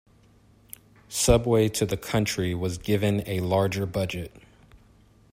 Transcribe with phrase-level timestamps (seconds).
[1.09, 4.35] "Subway to the Country" was given a larger budget.